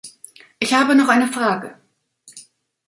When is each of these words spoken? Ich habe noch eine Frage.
Ich 0.57 0.73
habe 0.73 0.95
noch 0.95 1.09
eine 1.09 1.27
Frage. 1.27 1.77